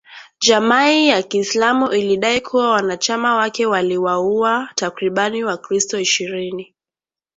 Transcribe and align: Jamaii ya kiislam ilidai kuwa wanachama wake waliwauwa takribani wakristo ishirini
Jamaii 0.39 1.07
ya 1.07 1.23
kiislam 1.23 1.89
ilidai 1.93 2.41
kuwa 2.41 2.69
wanachama 2.71 3.35
wake 3.35 3.65
waliwauwa 3.65 4.69
takribani 4.75 5.43
wakristo 5.43 5.99
ishirini 5.99 6.75